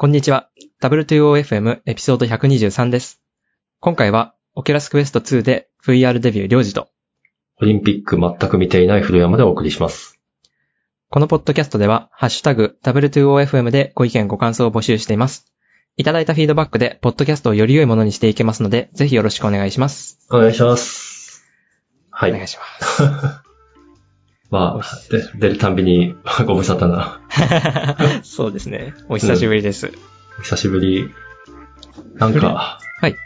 [0.00, 0.48] こんにちは。
[0.80, 3.20] W2OFM エピソード123です。
[3.80, 6.88] 今回は、 Oculus Quest 2で VR デビューりょうじと、
[7.60, 10.20] オリンピック全く見ていない古山でお送りします。
[11.10, 15.52] このポッドキャストでは、ハッシュタグ W2OFM でご意見ご感想を募集しています。
[15.96, 20.20] いただいたフィードバックで、ポッドキャストをより良いものにしていけますので、ぜひよろしくお願いします。
[20.30, 21.44] お願いします。
[22.12, 22.30] はい。
[22.30, 23.42] お願いします。
[24.50, 26.14] まあ、で出るたんびに
[26.46, 27.20] ご無沙汰な。
[28.24, 28.94] そうですね。
[29.08, 29.92] お久しぶりです。
[30.42, 31.10] 久しぶり。
[32.14, 33.16] なんか、はい。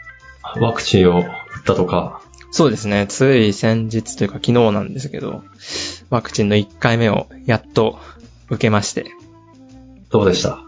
[0.59, 1.25] ワクチンを打っ
[1.65, 3.05] たとか、そうですね。
[3.07, 5.43] つい先日というか昨日なんですけど、
[6.09, 7.97] ワクチンの1回目をやっと
[8.49, 9.05] 受けまして。
[10.11, 10.59] どうでした？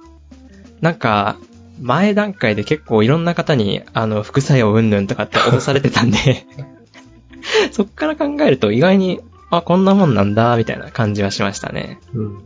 [0.81, 1.36] なんか、
[1.81, 6.45] 前段階で結構いろんな方に、あの、副作用うんぬんとかって脅されてたんで、
[7.72, 9.19] そっから考えると意外に、
[9.58, 12.00] あ、こんなもんなんだ、みたいな感じはしましたね。
[12.14, 12.38] うん。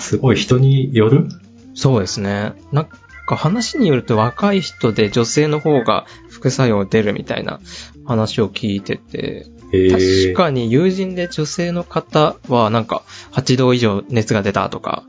[0.00, 1.28] すごい人による？
[1.74, 2.52] そうですね。
[2.72, 2.88] なん
[3.26, 7.60] か話によると若い人で女性の方が副作用出るみたいな
[8.04, 15.04] 話を聞いてて、え確かに友人で女性の方はなんか8度以上熱が出たとか、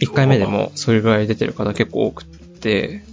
[0.00, 3.04] 1回目でもそれぐらい出てる方結構多くって、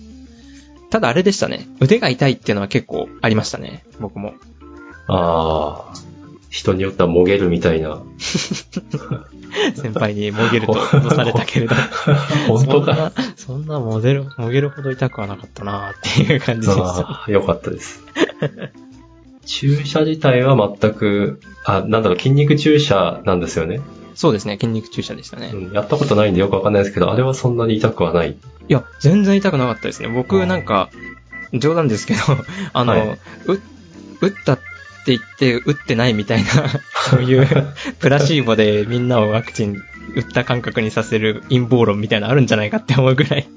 [0.90, 1.68] ただあれでしたね。
[1.80, 3.84] 腕が痛いっていうのは結構ありましたね。
[4.00, 4.34] 僕も。
[5.08, 5.94] ああ、
[6.56, 8.02] 人によってはもげるみたいな。
[9.76, 11.76] 先輩にもげると脅されたけれど。
[12.48, 12.94] 本当か？
[12.94, 16.84] そんな、そんなもげる、もげるほど痛くはなかったなっていう感じでした。
[16.86, 18.02] ああ、よかったです。
[19.46, 23.82] 注射自体は全く、あ、なんだろう、筋肉注射なんですよね？
[24.16, 24.58] そうですね。
[24.60, 25.52] 筋肉注射でしたね。
[25.54, 28.32] うん、やったことないんでよくわかんないですけど、あれはそんなに痛くはない？
[28.32, 28.36] い
[28.70, 30.08] や、全然痛くなかったですね。
[30.08, 30.90] 僕なんか、
[31.54, 32.20] 冗談ですけど、
[32.72, 33.10] あの、はい
[33.48, 33.60] う
[34.22, 34.58] 打った
[35.14, 36.50] って言って、打ってないみたいな、
[37.10, 37.48] そういう
[38.00, 39.76] プラシーボでみんなをワクチン
[40.16, 43.48] 打った感覚にさせる陰謀論みたいなのあるんじゃないかって思うぐらい、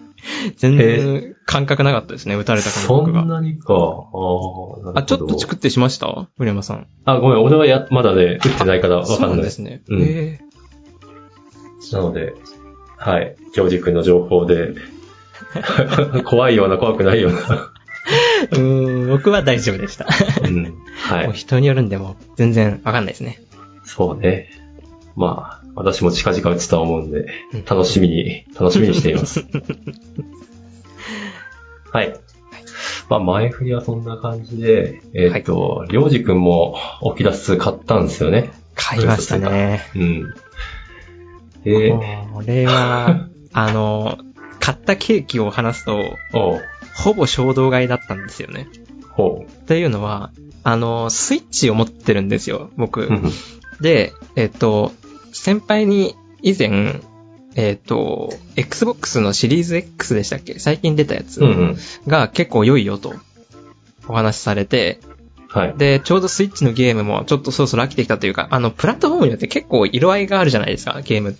[0.57, 3.23] 全然感覚なかったですね、打たれた感そ覚が。
[3.23, 3.73] んなにか。
[3.75, 6.29] ああ、ちょっとチクってしました？
[6.37, 6.87] 古山さん。
[7.07, 9.31] あ、ごめん、俺はや、まだね、打ってないからわかんそうない。
[9.31, 9.83] なんですね。
[9.89, 10.41] うんえ
[11.93, 12.35] なので、
[12.99, 14.75] はい、ジョージ君の情報で、
[16.25, 17.73] 怖いような怖くないような。
[18.51, 20.07] ー、 うーん、僕は大丈夫でした。
[20.45, 23.41] うん、はい、人によるんでも全然わかんないですね。
[23.85, 24.51] そうね。
[25.17, 29.45] まあ、私も近々打つとは思うんでうん、楽しみに、楽しみにしています。
[31.93, 32.19] はい。
[33.09, 38.51] まあ、前振りはそんな感じで、えっ、と、りょうじくんもオキラス買ったんですよね。
[38.75, 39.83] 買いましたね。
[39.97, 40.35] うん。
[41.65, 41.91] で、
[42.33, 44.19] これは、 あの、
[44.61, 46.17] 買ったケーキを話すと、
[46.99, 48.69] ほぼ衝動買いだったんですよね。
[49.11, 50.31] ほというのは、
[50.65, 53.09] あの、スイッチを持ってるんですよ、僕
[53.81, 54.93] で、えっと、
[55.33, 57.01] 先輩に以前、
[57.55, 60.59] えっと、Xbox のシリーズ X でしたっけ？
[60.59, 61.41] 最近出たやつ。
[62.07, 63.15] が結構良いよと
[64.07, 65.01] お話しされて、
[65.49, 65.75] はい。
[65.79, 71.37] で、ちょうどスイッチのゲームもちょっとそろそろ飽きてきたというか、あの、プラットフォームによって結構色合いがあるじゃないですか、ゲーム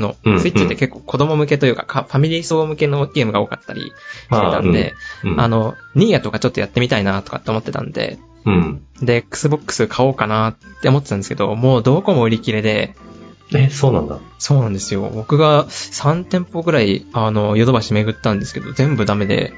[0.00, 0.16] の。
[0.24, 4.94] うんスイッチって結構子供向けというか、かファミリー層向けのゲームが多かったりしてたんで、
[5.24, 8.82] うん、あの、ニーヤとかちょっとやってみたいなとかって思ってたんで、うん。
[9.02, 12.94] で、Xbox 買おうかなって思ってたんですけど、もうどこも売り切れで、
[13.54, 14.18] え、そうなんだ。
[14.38, 15.10] そうなんですよ。
[15.14, 19.54] 僕が3店舗ぐらい、あの、ヨドバシ巡ったんですけど、全部ダメで、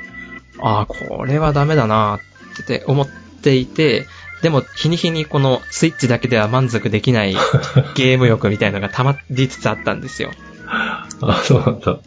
[0.61, 2.21] ああ、これはダメだな
[2.63, 3.09] って思っ
[3.43, 4.07] ていて、
[4.43, 7.35] でも、日に日にこのスイッチだけでは満足できない
[7.95, 10.31] ゲーム欲みたいのが溜まりつつあったんですよ。
[10.67, 11.99] あ、そうなんだ。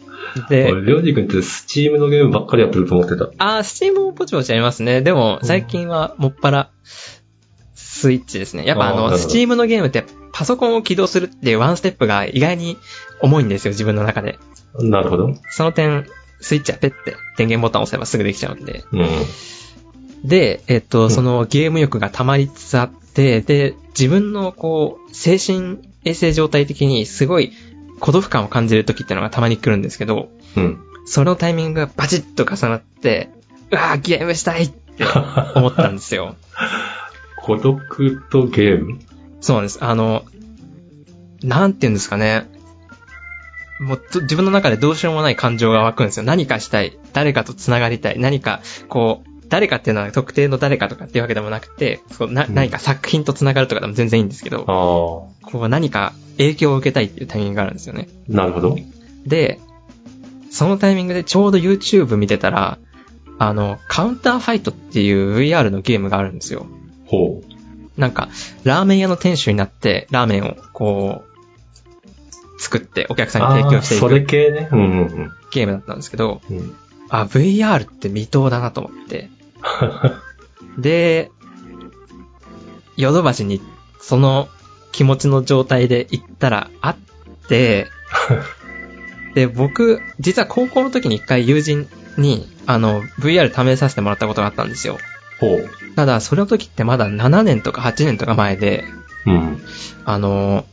[0.48, 3.30] で、俺、りょうじくんって Steam のゲームばっかりやってると思ってた。
[3.38, 5.02] あー、 Steam もポチポチありますね。
[5.02, 6.70] でも、最近はもっぱら、
[7.74, 8.66] スイッチですね。
[8.66, 12.76] やっぱあの、 Steam のゲームってパソコンを起動するっていうワンステップが意外に
[13.20, 14.38] 重いんですよ、自分の中で。
[14.80, 15.34] なるほど。
[15.50, 16.06] その点、
[16.40, 18.84] スイッチはペッて電源ボタンを押せばすぐできちゃうんで。
[18.92, 19.08] うん。
[20.24, 27.52] で、えっと、んそのゲーム欲が溜まりつつあって、で、自分のこう、精神衛生状態的にすごい
[28.00, 30.80] 孤独感を感じる時ってのがたまに来るんですけど、うん。
[31.06, 33.30] そのタイミングがバチッと重なって、
[33.70, 35.04] うわーゲームしたいって
[35.54, 36.36] 思ったんですよ。
[37.42, 38.98] 孤独とゲーム？
[39.40, 39.78] そうなんです。
[39.84, 40.24] あの、
[41.42, 42.48] なんて言うんですかね。
[43.80, 46.22] もうど自分の中でどうしようもない感情が湧くんですよ。
[46.22, 46.96] 何かしたい。
[47.12, 48.18] 誰かと繋がりたい。
[48.18, 58.08] 何か、こう、誰かっていうのは特定の誰かとかっていうわけでもなくて、そうなうん何か作品と繋がるとかでも全然いいんですけど、あこう何か影響を受けたいっていうタイミングがあるんですよね。
[58.30, 58.76] あ、なるほど。
[59.24, 59.60] で、
[60.50, 62.78] そのタイミングでちょうど YouTube 見てたら、
[63.38, 66.66] あの、カウンターファイトっていう VR のゲームがあるんですよ。
[67.06, 68.00] ほう。
[68.00, 68.30] なんか、
[68.64, 74.68] ラーメン屋の店主になって、ラーメンをこう、作ってお客さんに提供していあーそれく系ね。
[74.72, 75.32] うんうんうん。
[75.52, 76.74] ゲームだったんですけど、うん。
[77.08, 79.30] あ、VR って未踏だなと思って。
[80.78, 81.30] で、
[82.96, 83.60] ヨドバシに
[84.00, 84.48] その
[84.92, 86.96] 気持ちの状態で行ったらあっ
[87.48, 87.88] て、
[89.34, 94.98] で、僕、実は高校の時に一回友人に、あの、VR 試させてもらったことがあったんですよ。
[95.40, 95.70] ほう。
[95.96, 98.84] ただ、それの時ってまだ7年とか8年とか前で、
[99.26, 99.60] うん。
[100.04, 100.64] あの、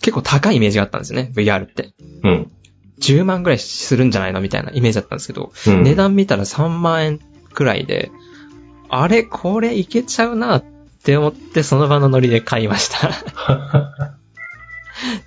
[0.00, 1.90] 結構高いイメージがあったんですよね、VR って。
[2.22, 2.50] うん。
[3.00, 7.20] 10万ぐらいするんじゃないのみたいなイメージだったんですけど、うん値段見たら3万円
[7.56, 8.12] くらいで、
[8.88, 10.64] あれ、これいけちゃうなっ
[11.02, 13.08] て思って、その場のノリで買いました。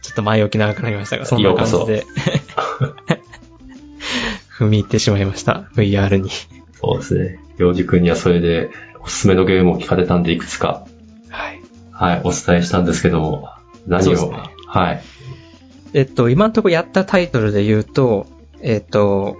[0.02, 2.06] ちょっと前置き長くなりましたが、そんな感じで。
[4.58, 6.30] 踏み入ってしまいました、VR に。
[6.80, 7.40] そうですね。
[7.58, 8.70] 洋二君にはそれで、
[9.02, 10.86] おすすめのゲームを聞かれたんで、いくつか、
[11.30, 11.62] はい。
[11.92, 13.50] はい、お伝えしたんですけども、
[13.88, 15.02] 何を、ねはい。
[15.94, 18.28] えっと、今のところやったタイトルで言うと、
[18.62, 19.38] えっと、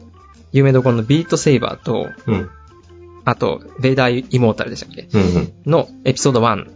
[0.52, 2.50] 有名どころのビートセイバーと、うん。
[3.26, 5.08] あと、ベイダーイモータルでしたっけ？
[5.14, 5.54] うんうん。
[5.66, 6.68] のエピソード1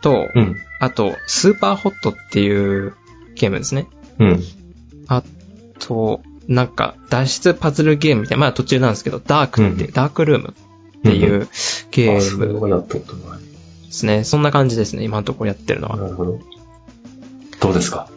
[0.00, 0.56] と、うん。
[0.80, 2.94] あと、スーパーホットっていう
[3.34, 3.86] ゲームですね。
[4.18, 4.42] うん。
[5.08, 5.22] あ
[5.78, 10.54] と、なんか、脱出パズルゲームみたいな、まあ途中なんですけど、ダークって、うんダークルーム
[10.98, 11.48] っていう
[11.90, 13.40] ゲームはやったことない。
[13.40, 14.24] ですね。
[14.24, 15.96] そんな感じですね、今のところやってるのは。
[15.96, 16.40] なるほど。
[17.60, 18.08] どうですか？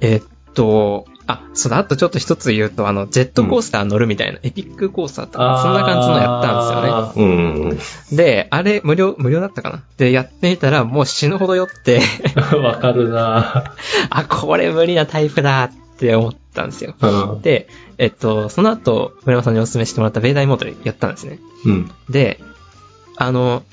[0.00, 8.12] えっと、あ、そうだ、あとちょっと一つ言うと、あの、ジェットコースター乗るみたいな、エピックコースターとか、そんな感じのやったんですよね。
[8.12, 9.82] んであれ、無料、無料だったかな？
[9.96, 12.00] で、やってみたら、もう死ぬほど酔って、
[12.52, 12.62] うん。
[12.62, 13.74] わかるな
[14.10, 16.94] あ、これ無理なタイプだって思ったんですよ。
[17.00, 17.42] うん。
[17.42, 17.68] で、
[17.98, 21.40] えっと、その後、村山さんにお勧めしてもらったベイダイモートでやったんですね。
[21.64, 21.90] うん。
[22.08, 22.38] で、
[23.16, 23.64] あの、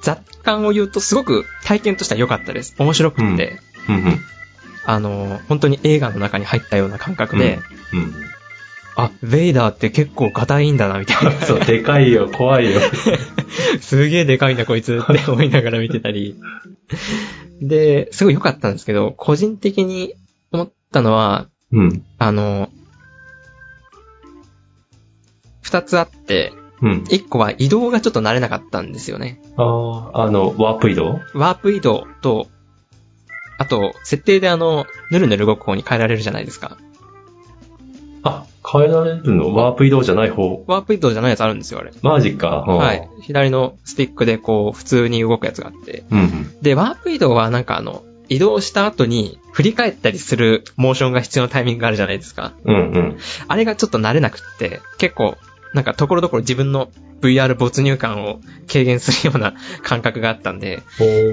[0.00, 2.74] 雑感を言うとすごく体験としては良かったです。
[2.78, 3.58] 面白くって、
[3.88, 3.94] うん。
[3.96, 4.20] うん。
[4.84, 7.58] あの、本当に映画の中に入ったような感覚で、
[7.92, 8.14] うん。
[8.94, 11.32] あ、ベイダーって結構ガタいいんだな、みたいな。
[11.46, 12.80] そう、でかいよ、怖いよ。
[13.80, 16.36] すげえでかいんだ、こいつって 思いながら見てたり。
[17.60, 20.14] で、すごい良かったんですけど、個人的に
[20.50, 22.04] 思ったのは、うん。
[22.18, 22.68] あの、
[25.62, 26.52] 二つあって、
[26.82, 27.04] うん。
[27.08, 29.40] 一個は移動がちょっと慣れなかったんですよね。
[29.56, 31.20] ああ、あの、ワープ移動？
[31.32, 32.48] ワープ移動と、
[33.62, 36.78] あと、設定であの、ぬるぬる動く方に変えられるじゃないですか。
[38.24, 39.54] あ、変えられるの？
[39.54, 40.64] ワープ移動じゃない方？
[40.66, 41.92] ワープ移動じゃないやつあるんですよ、あれ。
[42.02, 42.64] マジか。
[42.66, 43.08] うんはい。。
[43.20, 46.02] 左のスティックでこう、普通に動くやつがあって。
[46.10, 46.60] うん。
[46.60, 52.54] で、ワープ移動はなんかあの、移動した後に振り返ったりするモーションが必要なタイミングがあるじゃないですか。
[52.64, 53.18] うんうん。
[53.46, 55.36] あれがちょっと慣れなくって、結構、
[55.74, 56.90] なんかところどころ自分の
[57.20, 58.40] VR 没入感を
[58.70, 60.82] 軽減するような感覚があったんで、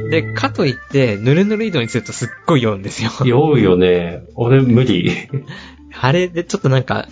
[0.10, 3.12] で、かといって、ぬるぬる移動にするとすっごい酔うんですよ。
[3.26, 4.24] 酔うよね。
[4.36, 5.12] 俺無理。
[6.00, 7.08] あれでちょっとなんか、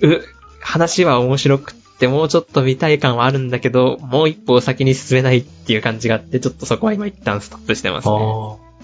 [0.00, 0.20] う、
[0.60, 8.14] 話は面白くって、もうちょっと見たい感はあるんだけど、もう一歩先に進めないっていう感じがあって、ちょっとそこは今一旦ストップしてますね。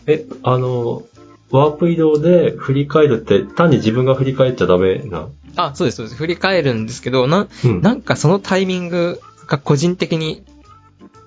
[0.06, 1.02] え、あの、
[1.50, 5.28] ワープ移動で振り返るって、単に自分が振り返っちゃダメな。
[5.56, 6.16] あ、そうです、そうです。
[6.16, 7.80] 振り返るんですけど、な、うん。
[7.80, 10.44] なんかそのタイミングが個人的に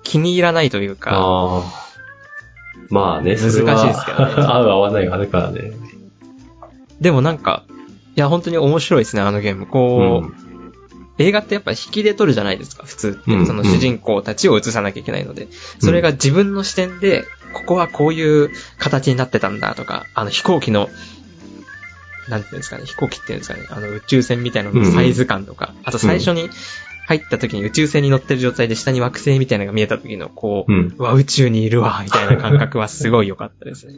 [0.02, 1.88] 気に入らないというか、ああ。
[2.90, 5.72] まあね、難しいですけどね 合う合わないがあるからね。
[7.00, 7.64] でもなんか、
[8.16, 9.66] いや、本当に面白いですね、あのゲーム。
[9.66, 10.48] こう、
[11.18, 13.32] 映画ってやっぱ引きで撮るじゃないですか、普通って。
[13.32, 15.48] うんその主人公たちを映さなきゃいけないので。
[15.78, 20.88] それが自分の視点で、ここはこういう形になってたんだとか、あの飛行機の、
[22.28, 26.50] なんていうんですかね、飛行機っていうんですかね、あの宇宙船みたいなののサイズ感とか、あと最初に
[27.06, 30.94] 入った時に宇宙船に乗ってる状態で下に惑星みたいなのが見えた時の、こう、うん。
[30.98, 33.94] うわ、宇宙にいるわ、みたいな感覚はすごい良かったですね。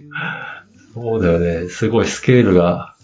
[0.95, 1.69] そうだよね。
[1.69, 2.95] すごいスケールが、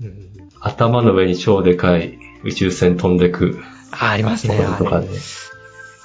[0.00, 4.64] うん、頭の上に超でかい宇宙船飛んでくあ、ありますとね。
[4.78, 5.08] とかね。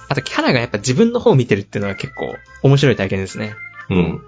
[0.07, 3.55] あとキャラがやっぱ自分の方を見てるっていうのは結構面白い体験ですね。
[3.89, 4.21] うん。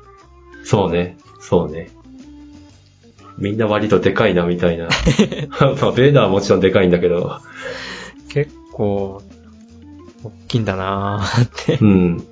[0.64, 1.18] そうね。
[1.40, 1.92] そうね。
[3.38, 4.86] みんな割とでかいな、みたいな。
[5.62, 7.40] まあ、ベーダーはもちろんでかいんだけど。
[8.30, 9.22] 結構、
[10.24, 11.78] 大きいんだなーって。
[11.80, 12.24] うん。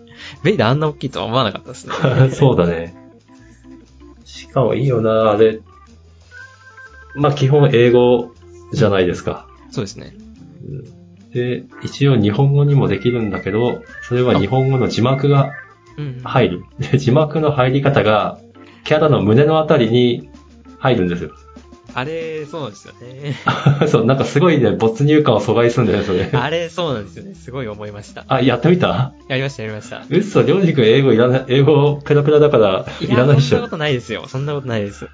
[0.43, 1.93] ベイダーあんな大きいとは思わなかったですね。
[2.33, 2.95] そうだね。
[4.23, 5.59] しかもいいよな、あれ。
[7.15, 8.31] まあ、基本英語
[8.73, 9.47] じゃないですか。
[9.69, 10.15] そうですね。
[10.67, 15.51] うんで、一応日本語にもできるんだけど、それは日本語の字幕が
[15.97, 16.21] うん。
[16.23, 16.63] 入る。
[16.79, 18.39] で字幕の入り方が、
[18.85, 20.29] キャラの胸のあたりに
[20.93, 21.31] 入るんですよ。
[21.93, 23.35] あれ、そうなんですよね。
[23.87, 26.29] そう、なんかすごいね、没入感を阻害するんだよね、それ。
[26.33, 27.35] あれ、そうなんですよね。
[27.35, 28.25] すごい思いました。
[28.27, 29.13] あ、やってみた？
[29.29, 30.01] やりました、やりました。
[30.09, 33.71] うっそ、りょうじくん英語いらない、英語ペラペラだからいらないっしょそんなこ。
[33.71, 34.25] とないですよ。
[34.27, 35.07] そんなことないです。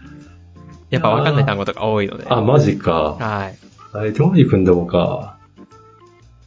[0.89, 2.25] やっぱわかんない単語とか多いので。
[2.27, 3.15] あ、マジか。
[3.19, 3.57] はい。
[3.93, 5.37] あれ、料理組んでもか。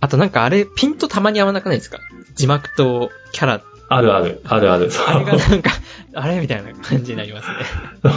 [0.01, 2.01] あとなんかあれ、ピントたまに合わなくないですか？
[2.35, 3.63] 字幕とキャラ。
[3.89, 4.91] あるある、あるある。
[5.07, 5.71] あれがなんか、
[6.15, 7.55] あれみたいな感じになりますね。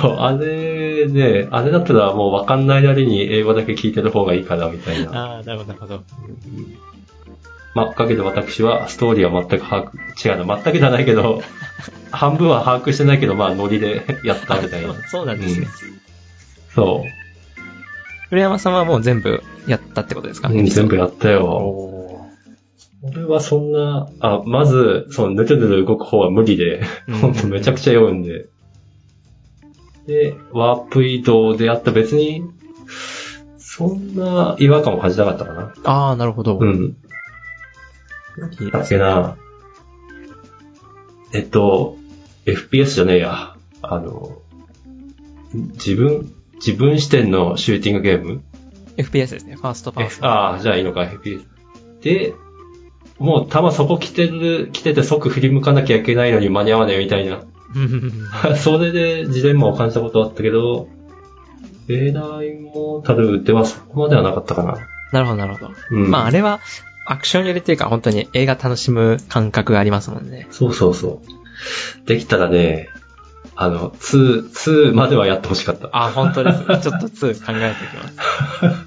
[0.02, 5.36] そうあれね、あれだったらもうわかんないなりに英語だけ聞いてる方がいいかな、みたいな。
[5.36, 6.04] ああ、なるほど、なるほど。
[7.76, 9.92] まあ、おかげで私はストーリーは全く把握、
[10.30, 11.42] 違うな、全くじゃないけど、
[12.12, 14.94] 半分は把握してないけど、まあ、ノリでやったみたいな。
[15.10, 15.68] そうなんですね。
[16.74, 17.10] そう。
[18.30, 20.50] 古山さんはもう全部やったってことですか？
[20.50, 21.87] うん、全部やったよ。
[23.02, 28.48] お俺はそんな、あ、まず、その、ぬるぬる動く方は無理で、うんほんとめちゃくちゃ読んで。
[30.08, 32.44] で、ワープ移動であった別に、
[33.58, 35.74] そんな違和感を感じなかったかな。
[35.76, 36.58] ーああ、なるほど。
[36.58, 36.98] うん。
[38.72, 39.38] だっけな。
[41.34, 41.98] えっと、
[42.46, 43.56] FPS じゃねえや。
[43.82, 44.42] あの、
[45.54, 48.44] 自分、自分視点のシューティングゲーム
[48.98, 49.56] FPS ですね。
[49.56, 50.26] ファーストパーソン。
[50.26, 51.46] ああ、じゃあいいのか、FPS。
[52.02, 52.34] で、
[53.20, 57.42] もう弾そこ来てる、来てて即振り向かなきゃいけないのに間に合わないみたいな。
[58.58, 60.88] それでジレンマを感じたことはあったけど、
[61.88, 64.78] ベーダーイモータルではそこまではなかったかな。
[65.12, 65.72] なるほど、なるほど。
[65.92, 66.12] うん。
[66.12, 66.60] まあ、あれは、
[67.06, 70.48] アクション寄りっていうか、本当に映画楽しむ感覚がありますもんね。
[70.52, 71.22] そうそうそ
[72.04, 72.08] う。
[72.08, 72.90] できたらね、
[73.56, 75.90] あの、2、2まではやってほしかった。
[75.94, 76.60] あ、本当です。
[76.60, 78.87] ちょっと2考えておきます。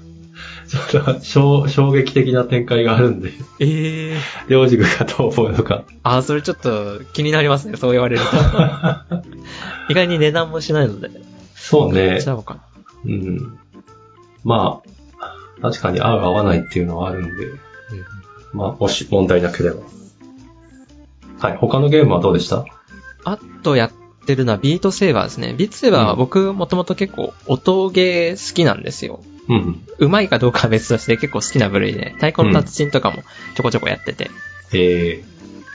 [0.71, 5.83] それは衝衝撃的な展開があるんで、ええりょうじくがどう思うのか。
[6.03, 7.75] あ、それちょっと気になりますね。
[7.75, 8.27] そう言われると。
[9.91, 11.09] 意外に値段もしないので。
[11.55, 12.61] そうねうかな。
[13.05, 13.59] うん。
[14.45, 14.81] ま
[15.19, 17.47] あ、確かに合う合わないっていうのはあるんで、
[18.53, 19.81] まあ、もし問題なければ。
[21.39, 22.65] はい、他のゲームはどうでした？
[23.25, 23.91] あとやっ
[24.25, 25.53] てるのはビートセーバーですね。
[25.57, 29.21] ビートセーバーは僕もともと結構音ゲー好きなんですよ。
[29.51, 29.83] うん。
[29.97, 33.23] うまいかどうかは別として結構好きな部類で、太鼓の達人とかも
[33.55, 34.31] ちょこちょこやってて。
[34.73, 35.23] え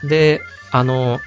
[0.03, 0.41] で、
[0.71, 1.19] あの、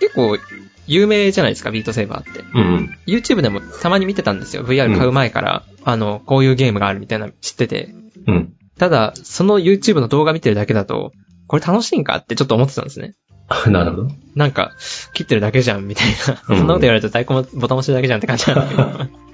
[0.00, 0.38] 結構
[0.86, 2.42] 有名じゃないですか、ビートセーバーって。
[2.42, 2.98] ー、うん。
[3.06, 4.64] YouTube でもたまに見てたんですよ。
[4.64, 7.94] VR 買う前から、あの、こういうゲームがあるみたいなの知ってて。
[8.26, 8.54] うん。
[8.78, 11.12] ただ、その YouTube の動画見てるだけだと、
[11.46, 13.14] これ楽しいんかってちょっと思ってたんですね。
[13.66, 14.08] なるほど。
[14.34, 14.72] なんか、
[15.12, 16.42] 切ってるだけじゃん、みたいな。
[16.48, 19.20] うん そんなこと言われると太鼓もボタン押してるだけじゃんって感じなんだけど。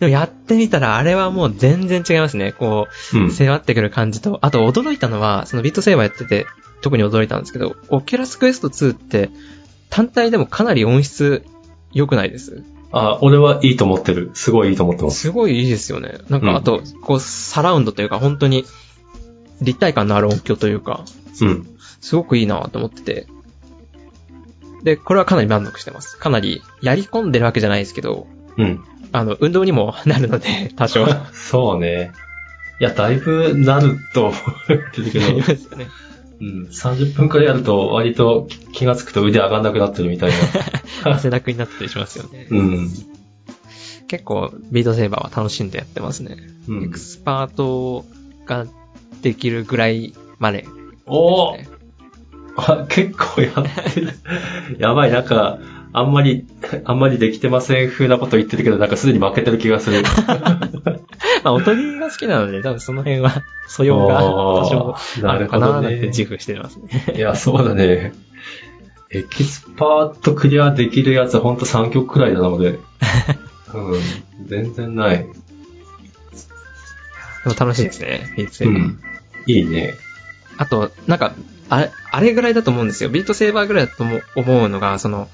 [0.00, 2.52] でもやってみたら、あれはもう全然違いますね。
[2.52, 3.30] こうんう、。
[3.30, 6.46] 迫ってくる感じと、あと驚いたのは、その Beat Saber やってて、
[6.80, 9.30] 特に驚いたんですけど、 Oculus Quest 2って、
[9.90, 11.44] 単体でもかなり音質
[11.92, 12.64] 良くないです？
[12.92, 14.30] あ、俺はいいと思ってる。
[14.34, 15.20] すごいいいと思ってます。
[15.20, 16.18] すごいいいですよね。
[16.28, 18.64] なんか、あと、こう、サラウンドというか、本当に、
[19.60, 21.04] 立体感のある音響というか、
[21.42, 21.66] うん。
[22.00, 23.26] すごくいいなと思ってて。
[24.82, 26.16] で、これはかなり満足してます。
[26.16, 28.26] かなり、やり込んでるわけじゃないですけど、
[28.56, 28.82] うん。
[29.12, 31.06] あの、運動にもなるので、 多少。
[31.06, 32.12] なそうね。
[32.80, 35.88] いや、だいぶなると思ってるけりど、ますよね。
[36.40, 36.68] うん。
[36.70, 40.36] 30分くらいやると割と気がつくと腕上がんなくなってるみたいな。
[41.12, 42.46] 汗だくになったりしますよね。
[42.50, 42.90] うん。
[44.08, 46.36] 結構、ビートセーバーは楽しんでやってますね。
[46.68, 48.04] うんエクスパート
[48.46, 48.66] が
[49.22, 50.66] できるぐらいまで、
[51.06, 51.68] おーね。
[52.56, 54.12] あ結構やってる。
[54.78, 55.58] やばい、なんか、
[55.92, 56.46] あんまり、
[56.84, 60.02] あんまりできてません風なこと言ってるけど、なんかすでに負けてる気がする。
[61.42, 66.24] まあ、音ゲーが好きなので、多分その辺は素養が多少なあるかなるほどねーなんて自。
[66.24, 67.14] 負してますね。
[67.16, 68.12] いや、そうだね。
[69.10, 72.78] エキスパートクリアできるやつはほんと3曲くらいなので。
[73.74, 74.00] うん。
[74.46, 75.18] 全然ない。
[75.18, 75.24] で
[77.46, 78.82] も楽しいですね、ビートセーバー。
[78.82, 79.00] うん。
[79.46, 79.94] いいね。
[80.58, 81.34] あと、なんか、
[81.70, 83.10] あれ、あれぐらいだと思うんですよ。
[83.10, 84.04] ビートセーバーぐらいだと
[84.36, 85.28] 思うのが、その、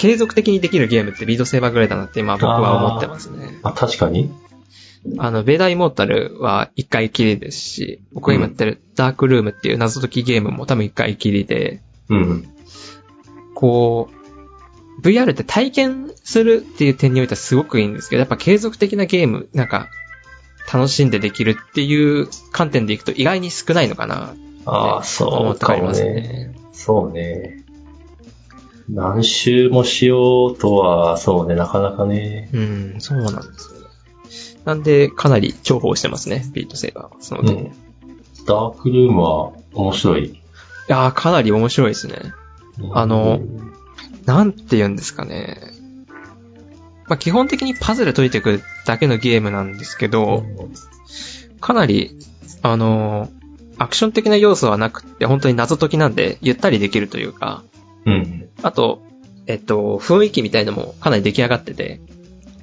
[0.00, 3.58] 継続的にできるゲームってビートセーバーぐらいだなって今僕は思ってますね。
[3.62, 4.32] あ、確かに
[5.18, 12.48] あの、ベーダーイモータルは一回きりですし、僕が今やってるダークルームっていう謎解きゲームも多分一回きりで、うん。
[13.54, 14.08] こ
[14.98, 19.90] う、VR って体験するっていう点においてはすごくいいんですけど、やっぱ継続的なゲーム、なんか、
[20.72, 26.04] 楽しんでできるっていう観点でいくと意外に少ないのかなああ、思そうかもね。
[26.04, 26.54] ね。
[26.72, 27.59] そうね。
[28.92, 32.50] 何周もしようとは、そうね、なかなかね。
[32.52, 33.86] うん、そうなんですよね。
[34.64, 37.10] なんで、かなり重宝してますね、ビートセーバーは。
[37.20, 37.56] その点。
[37.56, 37.72] いうん。
[38.46, 40.40] ダークルームは面白い。
[40.88, 42.16] やー、かなり面白いですね。
[42.92, 43.40] あの
[44.24, 45.58] なんて言うんですかね。
[47.06, 50.44] まあ、基本的にパズル解いていくだけのゲームなんですけど、
[51.60, 52.18] かなり、
[52.62, 53.40] あのー
[53.80, 57.62] アクション的な要素はなくって、本当に謎解きなんで、ゆったりできるというか、
[58.04, 58.49] うん。
[58.62, 59.02] あと、
[59.46, 62.00] えっと、雰囲気みたいのもかなり出来上がってて、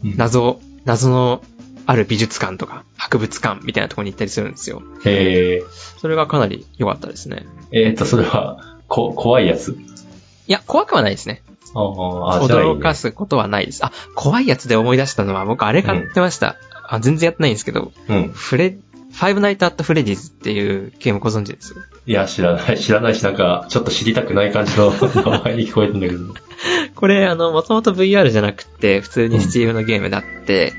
[0.04, 1.42] うん謎、謎の
[1.86, 4.84] ある美術館とか博物館みたいなところに行ったりするんですよ。
[5.06, 5.63] へえ。
[5.98, 7.46] それがかなり良かったですね。
[7.72, 9.72] えっ、と、それは、こ、怖いやつ？
[10.48, 11.44] いや、怖くはないですね。
[11.74, 13.86] 驚かすことはないです。
[13.86, 16.58] あ、怖いやつで思い出したのは僕あれ買ってました。
[16.88, 18.32] あ、全然やってないんですけど、うん。
[18.34, 18.77] フレ、
[19.18, 21.74] Five Nights at Fre ddy's っていうゲームご存知です？
[22.06, 26.20] いや、知らない、知らないし、なんか、ちょっと知りたくない感じの 名前に聞こえてんだけど。
[26.20, 26.34] うん。
[26.94, 30.74] これ、あの、もともと VR じゃなくて、普通に Steam のゲームだって、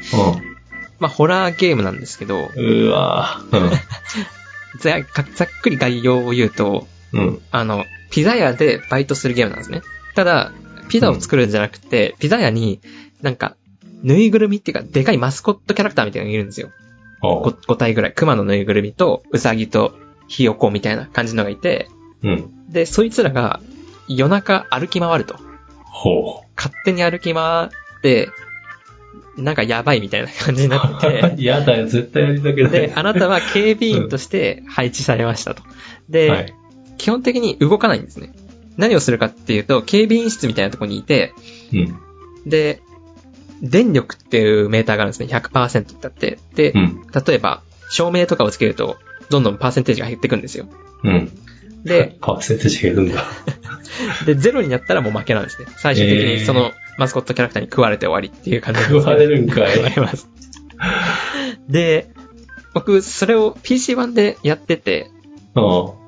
[1.01, 3.71] まあ、ホラーゲームなんですけど、うーわー
[4.79, 5.01] ざ
[5.35, 7.21] ざっくり概要を言うと、うん。
[7.21, 7.43] うん。
[7.51, 9.83] あの、ピザ屋でバイトするゲームなんですね。
[10.15, 10.53] ただ、
[10.89, 12.81] ピザを作るんじゃなくて、ピザ屋に、
[13.21, 13.57] なんか、
[14.05, 16.71] ぬいぐるみっていうか、でかいマスコットキャラクターみたいなのがいるんですよ。
[17.23, 18.13] お 5, 5体ぐらい。
[18.13, 19.95] 熊のぬいぐるみと、うさぎと、
[20.29, 21.89] ひよこみたいな感じのがいて、
[22.23, 22.71] うん。
[22.71, 23.61] で、そいつらが
[24.09, 25.37] 夜中歩き回ると。
[25.85, 27.69] ほ勝手に歩き回っ
[28.03, 28.29] て、
[29.37, 31.41] なんかやばいみたいな感じになってう。
[31.43, 32.71] やだよ、絶対やりたくない。
[32.71, 35.63] て、で、あなたは警備員として配置されましたと。
[36.09, 36.55] で、はい。
[36.99, 38.33] 基本的に動かないんですね。
[38.77, 41.33] 何をするかっていうと、警備員室みたいなところにいて、
[41.73, 41.99] うん。
[42.47, 42.81] で、
[43.63, 45.27] 電力っていうメーターがあるんですね。
[45.27, 46.39] 100%ってあって。
[46.55, 47.03] で、うん。
[47.27, 48.99] 例えば、照明とかをつけると、
[49.31, 50.67] どんどんパーセンテージが減っていくんですよ。
[51.05, 51.31] うん。
[51.85, 53.25] で、 パーセンテージ減るんだ。
[54.27, 55.69] で、ゼロになったらもう負けなんですね。
[55.77, 60.29] 最終的にそのマスコットキャラクターに食われて終わりっていう感じです食われるんかい食われます。
[61.69, 62.11] で、
[62.75, 65.11] 僕、それを PC 版でやってて、
[65.55, 65.99] うん。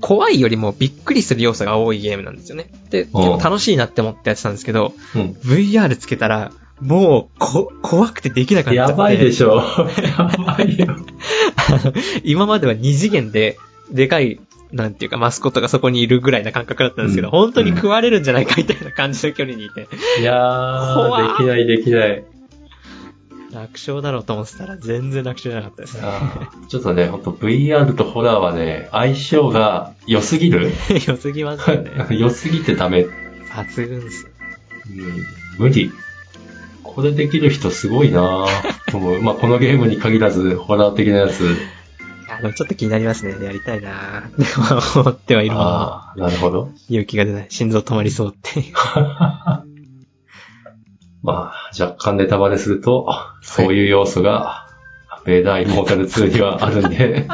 [0.00, 2.70] 怖いよりもびっくりする要素が多いゲームなんですよね。
[2.90, 5.36] で、結構楽しいなって思ってやってたんですけど、うん。
[5.44, 6.50] VR つけたら、
[6.82, 8.76] もう、こ、怖くてできなかった。
[8.76, 9.56] やばいでしょ。
[10.16, 10.96] やばいよ。
[12.24, 13.56] 今までは2次元で、
[13.90, 14.40] でかい、
[14.72, 19.88] なんていうか、マスコットがそこにいるぐらいな感覚だったんですけど、うん本当に食われるんじゃないかみたいな感じの距離にいて、
[20.20, 20.32] いや
[20.96, 22.24] 怖ー、できないできない。
[23.52, 26.02] 楽勝だろうと思ってたら全然楽勝じゃなかったですね。
[26.68, 30.72] ちょっとね、ほんと VR とホラーはね、相性が良すぎる
[31.06, 32.06] 良すぎますよね。
[32.18, 33.06] 良すぎてダメ。
[33.50, 34.26] 抜群っす。
[34.88, 35.92] うん、無理。
[36.94, 39.20] これできる人すごいなぁと思う。
[39.24, 41.40] まあ、このゲームに限らず、ホラー的なやつ。
[41.44, 41.46] い
[42.28, 43.36] や、でもちょっと気になりますね。
[43.44, 46.70] やりたいなでも思ってはいるものの、ああ、なるほど。
[46.88, 47.46] 勇気が出ない。
[47.48, 48.64] 心臓止まりそうって。
[51.22, 53.08] まあ、若干ネタバレすると、
[53.42, 54.66] そういう要素が、
[55.24, 57.28] ベーダーイモータル2にはあるんで、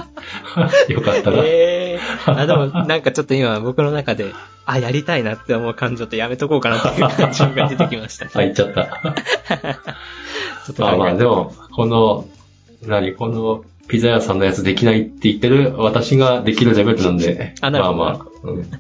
[0.93, 1.43] よかったら。
[1.45, 1.78] ええ
[2.27, 4.33] あ、でもなんかちょっと今僕の中で、
[4.67, 8.27] あ、やりたいなって思う感情ってやめとこうかなっていう感情が出てきました。
[8.27, 8.85] あ、言っちゃった。
[10.67, 12.27] ちょっとまあまあ、でも、この、
[12.87, 18.71] 何、この、ピザ屋さんのやつできないって言ってる私ができるレベルなんで、あまあまあ、うん、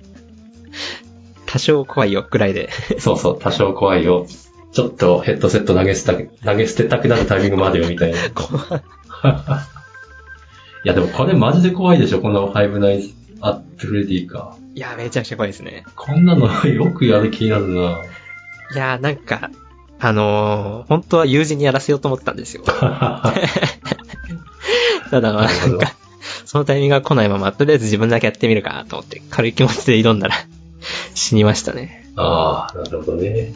[1.46, 2.68] 多少怖いよくらいで。
[2.98, 4.26] そうそう、多少怖いよ。
[4.72, 8.26] ちょっとヘッドセット投げ捨てた、投げ捨てたくなるタイミングまでよ、みたいな。
[8.26, 8.82] い 怖い。
[10.88, 14.56] や、でもこれマジで怖いでしょ、このファイブナイズアットフレディか。
[14.74, 15.84] いや、めちゃくちゃ怖いですね。
[15.96, 18.02] こんなのよくやる気になるな
[18.74, 19.50] いや、なんか、
[20.00, 22.62] あのー本当は友人にやらせようと思ったんですよ。
[22.64, 22.72] た
[25.20, 25.94] だまあ、なんか、
[26.44, 30.34] そのタイミングが来ないまま、とりあえず自分だけやってみるかと思って、軽い気持ちで挑んだら、
[31.14, 32.06] 死にましたね。
[32.16, 33.54] ああ、なるほどね。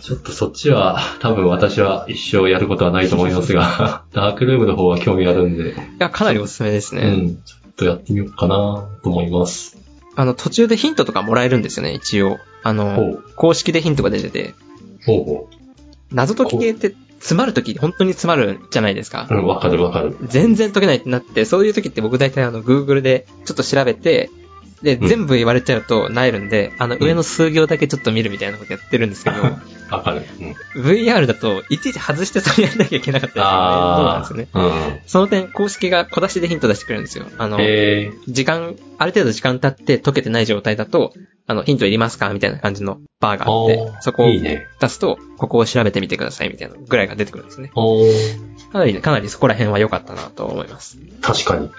[0.00, 7.02] ちょっとそっちは、多分私は一生やることはないと思いますが、ダークルームの方は興味あるんで、いや、かなりおすすめですね。
[7.02, 9.76] うん、ちょっとやってみようかなと思います。
[10.14, 12.38] あの、途中でヒントとかもらえるんですよね、一応。
[12.62, 14.54] あほの、う、公式でヒントが出てて、
[15.06, 15.48] ほうほ
[16.12, 19.34] 謎解き系って詰まるとき本当に詰まるじゃないですかう。。
[19.34, 20.16] うん、わかるわかる。
[20.22, 24.30] 全然解けないってなって、そういう時って僕大体あの、Google でちょっと調べて、
[24.82, 29.36] で、うん全部言われちゃうとなえるんで、あの、上の数行だけちょっと見るみたいなことやってるんですけど、
[29.90, 30.22] わかる。
[30.74, 34.48] うん、VR だと、いちいち外してそれやんなきゃいけなかったりするので、そうなんあですよね。
[34.52, 37.26] あ、その点、公式が小出しでヒント出してくれるんですよ。
[37.38, 37.58] あの
[38.28, 41.12] 時間、ある程度時間経って解けてない状態だと、
[41.46, 44.66] あの、ヒントいりますかみたいな感じのバーがあってそこをいいね。
[44.80, 47.70] 出すと、ここを調べてみてくださいみたいなぐらいが出てくるんですね。
[48.72, 50.98] かなり、かなりそこら辺は良かったなと思います。
[51.20, 51.70] 確かに。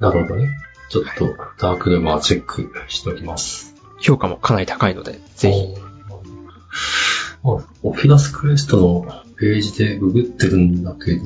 [0.00, 0.56] なるほどね。
[0.88, 3.74] ちょっと、ダークルームはチェックしておきます。
[4.00, 5.74] 評価もかなり高いので、ぜひ。
[7.42, 11.22] オフィラスクエストのページでググってるんだけど、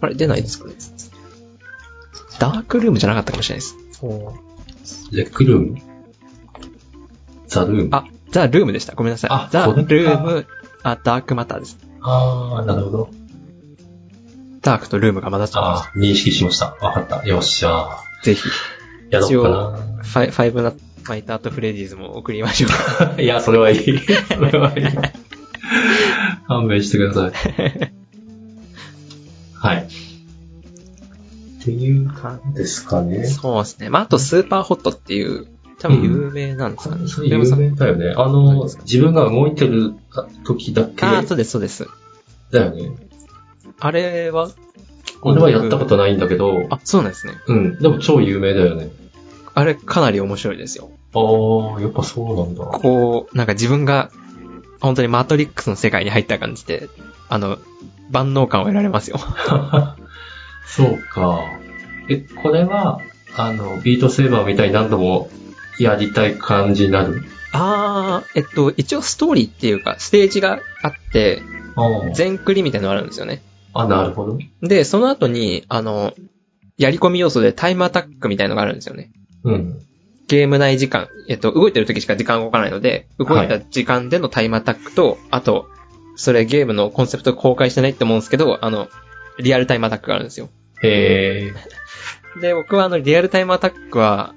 [0.00, 0.74] あれ、出ないですかね？
[2.38, 5.08] ダークルームじゃなかったかもしれないです。
[5.12, 5.78] レックルーム？
[7.46, 7.88] ザルーム？
[7.92, 8.94] あ、ザ・ルームでした。
[8.94, 9.30] ごめんなさい。
[9.32, 10.46] あザ・ルーム、
[10.82, 11.78] あ、ダークマターです。
[12.00, 13.10] あー、なるほど。
[14.64, 16.76] ダークとルームが混ざっちゃいましあー、認識しました。
[16.80, 17.26] わかった。
[17.26, 18.24] よっしゃた。
[18.24, 18.48] ぜひ。
[18.48, 18.52] ー。
[19.10, 20.02] やろうかな。
[20.02, 22.68] ファイ Five Nights at Freddy's も送りましょ
[23.18, 23.20] う。
[23.22, 23.78] いや、それはいい。
[23.78, 24.84] それはいい。
[26.48, 27.32] 勘弁してください。
[29.54, 29.86] はい。
[29.86, 33.26] っていう感じですかね。
[33.26, 33.90] そうですね。
[33.90, 35.46] まあ、あと SUPERHOT っていう、
[35.78, 37.02] 多分有名なんですかね。
[37.24, 38.14] 有名だよね。
[38.16, 39.94] あの、自分が動いてる
[40.44, 41.04] 時だけ。
[41.04, 41.86] ああ、そうです、そうです。
[42.50, 42.92] だよね。
[43.80, 44.50] あれは
[45.22, 46.66] 俺はやったことないんだけど。
[46.70, 47.34] あ、そうなんですね。
[47.46, 47.78] うん。
[47.78, 48.90] でも超有名だよね。
[49.54, 50.90] あれかなり面白いですよ。
[51.14, 52.64] ああ、やっぱそうなんだ。
[52.64, 54.10] こう、なんか自分が
[54.80, 56.88] 本当にマトリックスの世界に入った感じで、
[57.28, 57.58] あの、
[58.10, 59.18] 万能感を得られますよ。
[60.66, 61.40] そうか。
[62.08, 63.00] え、これは、
[63.36, 65.30] あの、ビートセーバーみたいに何度も
[65.78, 67.22] やりたい感じになる？
[67.52, 71.42] あー、えっと、一応ストーリーっていうか、ステージがあって、
[72.14, 73.42] 全クリみたいなのがあるんですよね。
[73.74, 74.38] あ、なるほど。
[74.62, 76.14] で、その後に、あの、
[76.78, 79.12] やり込み要素でタイムアタックみたいなのがあるんですよね。
[79.44, 79.80] うん。
[80.26, 85.68] ゲーム内時間、えっと、動いてる時しか時間動かないので、動いた時間でのタイムアタックと、はい、あと、
[86.16, 88.88] それゲームのコンセプト公開してないって思うんですけど、あの、
[89.38, 90.48] リアルタイムアタックがあるんですよ。
[90.82, 92.40] へー。
[92.40, 94.34] で、僕はあの、リアルタイムアタックは、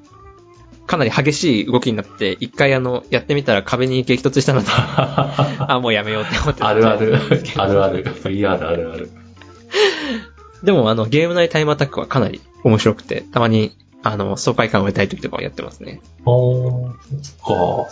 [0.87, 7.15] かなり激しい動きになって、一回あの、やってみたら壁に激突したので あ、もうやめようって思って あるある。
[7.57, 8.03] あるある。
[8.05, 9.09] VR あるある。
[10.63, 16.01] でもあの、ゲーム内タイムアタックはかなり面白くて、たまにあの、爽快感を得たい時とかはやってますね。
[16.25, 16.33] ああ、
[17.21, 17.87] そっ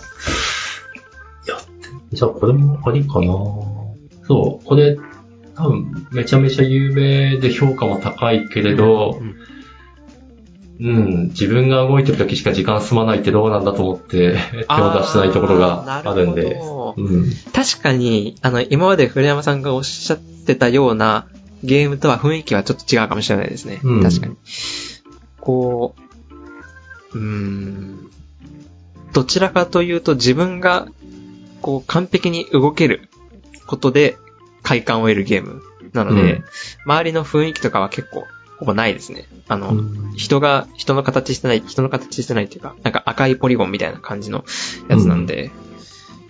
[1.46, 1.52] か。
[1.52, 1.64] やっ
[2.10, 3.26] て、じゃあこれもありかな
[4.28, 4.98] そう、これ、
[5.56, 9.36] 多分、めちゃめちゃ有名で評価も高いけれど、うん
[10.78, 14.36] うん、自分が動いてる時しか時間進まないってどうなんだと思って
[14.68, 16.60] 手を出してないところがあるんで。
[16.98, 21.28] うん、確かに、あの、今まで古山さんがおっしゃってたような
[21.65, 23.80] ゲームとは雰囲気はちょっと違うかもしれないですね。
[23.84, 24.36] うん、確かに。
[25.39, 25.95] こ
[27.13, 28.10] う、うーん、
[29.13, 30.88] どちらかというと自分が、
[31.62, 33.10] こう、完璧に動ける
[33.67, 34.17] ことで
[34.62, 35.62] 快感を得るゲーム
[35.93, 36.43] なので、うん、
[36.86, 38.25] 周りの雰囲気とかは結構、
[38.58, 39.25] ほぼないですね。
[39.47, 44.45] あの、うん、人が、人の形してない、人の形してないっていうか、なんか赤いポリゴンみたいな感じの
[44.88, 45.51] やつなんで、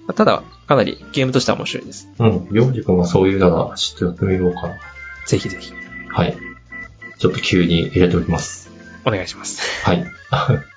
[0.07, 2.09] うん、ただ、かなりゲームとしては面白いです。
[2.19, 2.47] うん。
[2.51, 4.75] ヨウジ君がそういうなら、ちょっとやってみようかな。
[5.25, 5.73] ぜひぜひ。
[6.09, 6.37] はい。
[7.17, 8.69] ちょっと急に入れておきます。
[9.05, 9.85] お願いします。
[9.85, 10.05] はい。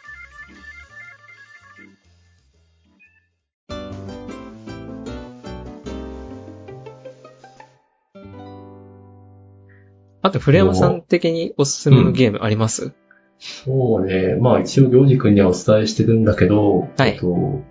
[10.21, 12.95] あと、古山さん的におすすめのゲームあります、うん、
[13.39, 14.35] そうね。
[14.35, 17.17] まあ一応、行司君にはお伝えしてるんだけど、はい。
[17.17, 17.63] と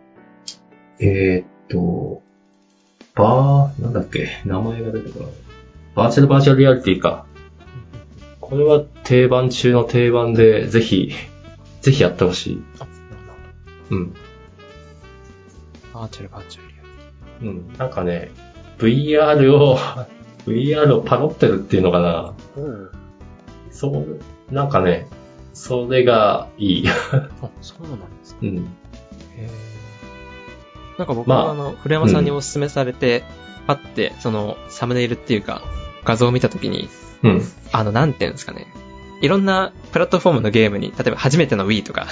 [0.99, 2.23] えー、っと、
[3.15, 5.46] バー、なんだっけ、名前が出てこない。
[5.97, 7.25] バーチャルバーチャルリアリティか。
[8.39, 11.11] これは定番中の定番で、ぜひ、
[11.81, 12.63] ぜひやってほしい。
[12.75, 12.91] あ、なる
[13.89, 13.97] ほど。
[13.97, 14.13] うん。
[15.95, 16.87] バーチャルバーチャルリアリ
[17.39, 17.49] ティ。
[17.49, 17.77] うん。
[17.79, 18.29] なんかね、
[18.77, 19.79] VR を
[20.45, 22.35] VR をパロってるっていうのかな。
[22.57, 22.91] うん。
[23.71, 25.07] そう、なんかね、
[25.55, 26.87] それがいい。
[26.87, 26.93] あ、
[27.61, 28.37] そうなんですね。
[28.43, 28.57] うん。
[28.57, 28.59] へ
[30.99, 33.23] なんか僕はあの、古山さんにお勧めされて、
[33.65, 35.63] パッて、その、サムネイルっていうか、
[36.07, 36.87] 画像を見たときに、
[37.21, 37.41] うん。
[37.73, 38.67] あの、なんていうんですかね。
[39.21, 42.07] いろんなプラットフォームのゲームに、例えば初めての Wii とか、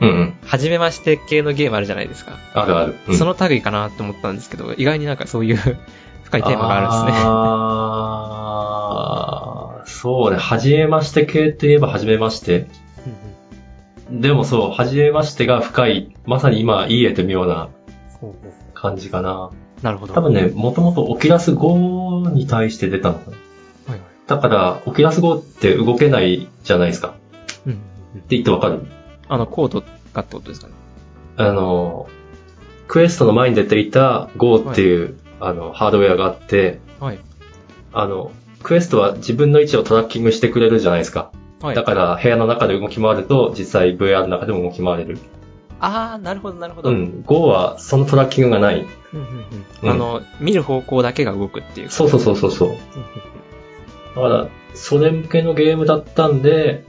[0.00, 0.34] うんうん。
[0.44, 2.36] 初めまして系のゲームあるじゃないですか。
[2.54, 2.96] あるある。
[3.06, 5.56] うん、その類かなって思ったんですけど、意外になんかそういう
[6.24, 7.12] 深いテーマがあるんですね。
[7.24, 7.38] あ
[9.82, 10.38] あ、そうね。
[10.38, 12.66] 初めまして系って言えば初めまして。
[14.10, 17.68] でもそう、初めましてが深い、まさに今、いい絵と妙な
[18.74, 19.50] 感じかな。
[19.82, 20.14] なるほど。
[20.14, 23.36] 多分ね、もともとオキラス5に対して出たのかな。
[23.92, 24.08] はいはい。
[24.26, 27.14] だから、オキラス5って動けないじゃないですか。
[27.66, 27.72] うん。
[27.72, 28.86] って言ってわかる？
[29.28, 30.72] あの、コードがってことですかね。
[31.36, 32.08] あの、
[32.88, 37.18] クエストの前に出ていた Go っていう、はい、あの、ハードウェアがあって、はい。
[37.92, 41.30] あの、クエストは自分の位置をトラッキングしてくれるじゃないですか。
[41.62, 41.76] はい。
[41.76, 45.18] だから部屋の中で動き回ると、実際 VR の中でも動き回れる。
[45.80, 46.90] ああ、なるほど、なるほど。
[46.90, 47.22] うん。
[47.22, 48.84] Go はそのトラッキングがない。
[49.12, 49.26] うんうん
[49.82, 51.90] うん、あの、見る方向だけが動くっていう。
[51.90, 52.76] そうそうそうそうそう。
[54.14, 56.84] だから、それ向けのゲームだったんで、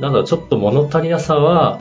[0.00, 1.80] なんだろう、ちょっと物足りなさは、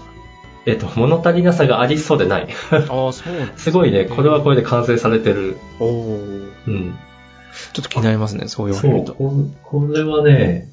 [0.66, 2.48] えっと、物足りなさがありそうでない。
[2.72, 5.58] ああ、そうなん すごいね、これはこれで完成されてる。
[5.80, 6.96] おうん。
[7.74, 10.70] ちょっと気になりますね、そういうそう、これはね、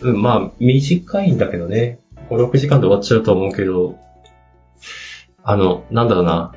[0.00, 1.98] うん、まあ、短いんだけどね。
[2.30, 3.96] 5、6時間で終わっちゃうと思うけど、
[5.42, 6.52] あの、なんだろうな。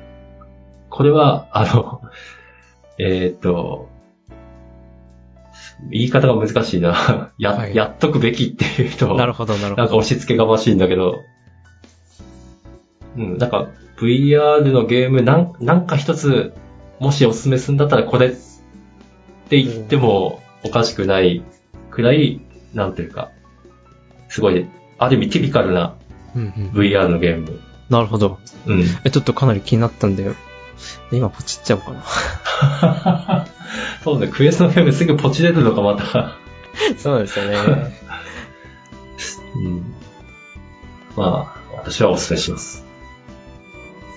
[0.94, 2.02] これは、あの、
[2.98, 3.88] えー、っと、
[5.90, 7.32] 言い方が難しいな。
[7.36, 9.82] や、はい、やっとくべきっていう人なるほど、なるほど。
[9.82, 11.24] なんか押し付けがましいんだけど、
[13.16, 16.52] うん、なんか、VR のゲームなん、なんか一つ、
[17.00, 18.30] もしおすすめするんだったらこれっ
[19.48, 21.42] て言ってもおかしくない
[21.90, 22.40] くらい、
[22.72, 23.32] なんていうか、
[24.28, 25.96] すごい、ある意味ティピカルな
[26.36, 26.70] うんうん。
[26.70, 27.58] VR のゲーム。
[27.90, 28.38] なるほど。
[28.66, 28.84] うん。
[29.02, 30.30] え、ちょっとかなり気になったんで、
[31.12, 33.46] 今ポチっちゃおうかな。
[34.04, 36.36] そうね、クエストのゲームすぐポチれるのがまた。
[36.98, 37.98] そうですよね。
[39.56, 39.94] うん。
[41.16, 42.84] まあ、私はお勧めします。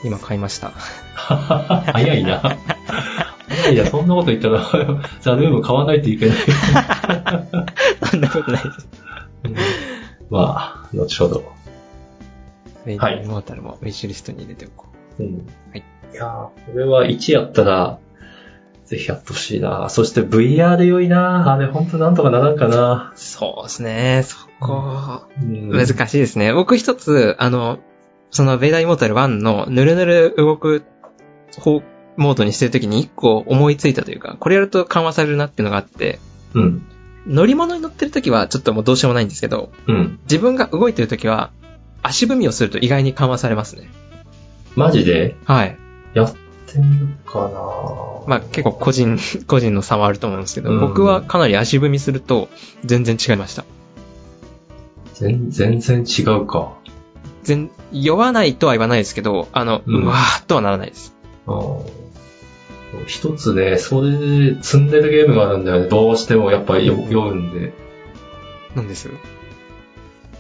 [0.04, 0.72] 今買いました。
[1.16, 2.42] 早いな。
[3.48, 4.62] 早いな、そんなこと言ったら、
[5.22, 6.38] ザルーム買わないといけない。
[8.04, 8.88] そんなことないです。
[10.30, 11.58] まあ、後ほど。
[12.86, 15.48] レイディモータルもウィッシュリストに入れておこうん。
[15.72, 15.84] はい。
[16.14, 18.00] いやーこれは1やったら、
[18.86, 19.90] ぜひやってほしいな。
[19.90, 21.54] そして VR 良いな。
[21.54, 23.12] あれ、ほんとなんとかならんかな。
[23.14, 23.20] う。
[23.20, 24.24] そうですね。
[24.26, 26.54] そこ、うん難しいですね。
[26.54, 27.80] 僕一つ、あの、
[28.32, 30.84] そのベイダーイモータル1のぬるぬる動く
[31.60, 31.82] 方
[32.18, 36.20] モードにしてるときに一個思いついたというか、これやると緩和されるなっていうのがあって、
[36.54, 36.84] うん。
[37.28, 40.20] 乗り物に乗ってるときはちょっともうどうしようもないんですけど、うん。
[40.24, 41.52] 自分が動いてるときは
[42.02, 43.90] 足踏みをすると意外に緩和されますね。
[44.78, 45.36] マジで？
[45.46, 45.78] はい。
[46.14, 46.34] やっ
[46.68, 47.50] てみるかな。
[48.28, 52.48] まあ結構個人、 個人の差はあると思うんですけど、うん僕はかなり足踏みすると
[52.86, 53.66] 全然違いました。
[55.16, 56.74] 全全然違うか。
[57.44, 61.16] 全、酔わないとは言わないですけど、あの、ううんわーっとはならないです。
[61.48, 61.80] うん
[63.06, 65.88] 一つね、それで積んでるゲームがあるんだよね。
[65.88, 67.74] どうしてもやっぱり酔酔うんで。
[68.76, 69.10] なんです？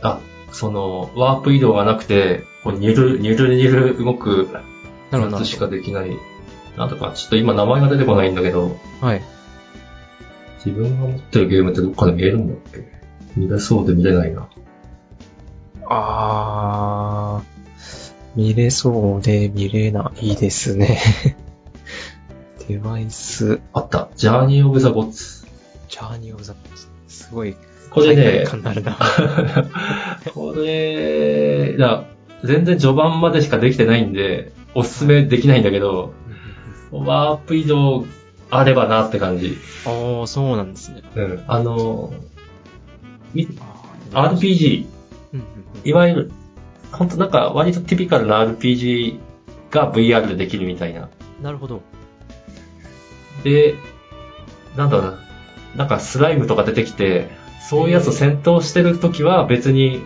[0.02, 0.20] あ、
[0.52, 4.48] その、ワープ移動がなくて、こう、ニュル、ニュルニュル動く
[5.12, 6.12] やつしほかできない。
[6.78, 9.06] なんとか、ちょっと今名前が出てこないんだけど、ど。
[9.06, 9.22] はい。
[10.66, 12.86] 自分が持ってるゲームってどっかで見えるんだっけ？
[13.36, 14.48] 見れそうで見れないな。
[15.90, 21.00] あー、見れそうで見れないですね。
[22.68, 24.10] デバイス、あった。
[24.16, 25.48] Journey of the Gods。
[25.88, 26.54] Journey of the
[27.08, 27.56] すごい、
[27.90, 28.46] これね。
[30.34, 32.06] これ、だ
[32.44, 36.14] 全然序盤までしかできてないんで、おすすめできないんだけど、
[36.92, 38.06] ワープ移動
[38.50, 39.58] あればなって感じ。
[39.86, 41.02] あー、そうなんですね。
[41.16, 41.44] うん。
[41.48, 42.14] あの、
[44.12, 44.86] RPG、
[45.84, 46.32] いわゆる、
[46.92, 49.20] ほんとなんか割とティピカルな RPG
[49.72, 51.02] が VR でできるみたいな。
[51.02, 51.82] うんなるほど。
[53.44, 53.76] で、
[54.76, 55.20] なんだろうな、
[55.76, 60.02] なんかスライムとか出てきて、そういうやつと戦闘してるときは別に、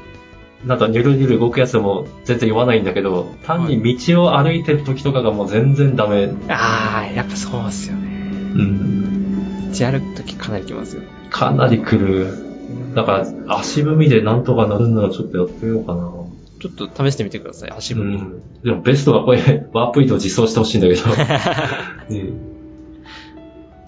[0.66, 6.32] なんかニュルニュル動くやつも全然酔わないんだけど、単に道を歩いてるときとかがもう全然ダメ。
[6.50, 8.10] あー、やっぱそうっすよね。
[8.10, 9.72] うん。
[9.72, 11.08] 道歩くときかなり来ますよね。
[11.30, 12.52] かなり来る。
[12.96, 13.12] だか
[13.48, 16.12] ら足踏みでなんとかなるんならちょっとやってみようかな。
[16.62, 18.16] ちょっと試してみてください、足踏み。
[18.16, 18.42] うん。
[18.64, 21.02] でもベストはこれ、ワープ移動実装してほしいんだけど。
[22.10, 22.51] うん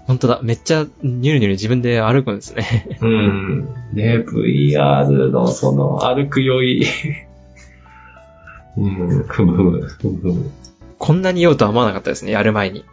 [0.05, 2.97] 本当だ、めっちゃニュルニュル自分で歩くんですね。
[3.01, 3.69] うん。
[3.93, 6.85] ね VR のその歩く酔い。
[8.75, 10.51] うん、ふむふむ、ふむふむ。
[10.97, 12.83] こんなに酔うとは思わなかったですね、やる前に。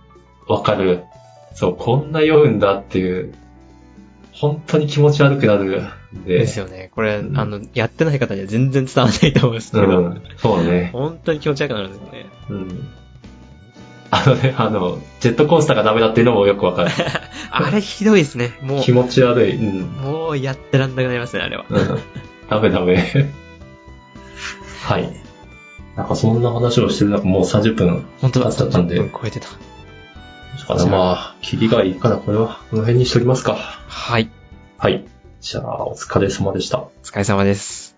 [0.46, 1.04] わかる。
[1.54, 3.32] そう、こんな酔うんだっていう、
[4.32, 5.82] 本当に気持ち悪くなる
[6.14, 6.38] んで。
[6.38, 6.90] ですよね。
[6.94, 10.90] これ、うんあの、やってない方には全然伝わらないと思うんですけど、うん、そうね。
[10.92, 12.26] 本当に気持ち悪くなるんですよね。
[12.50, 12.88] うん。
[14.10, 16.90] あのね、あの、ジェットコースターがダメだっていうのもよくわかる。
[17.50, 18.58] あれひどいですね。
[18.62, 19.56] も気持ち悪い。
[19.56, 19.80] うん。
[19.80, 21.64] う、もうやってらんなくなりますね、あれは。
[21.68, 21.98] うん。
[22.48, 23.30] ダメダメ。
[24.82, 25.12] はい。
[25.96, 29.48] なんかそんな話をしてる中、もう30分本当だ、経っちゃったんで30分超えてた。
[30.78, 30.90] かな。
[30.90, 33.54] まあ、キリがいいから、これは、この辺にしときますか。
[33.54, 34.30] はい。
[34.78, 35.04] はい。
[35.40, 36.78] じゃあ、お疲れ様でした。
[36.78, 37.89] お疲れ様です。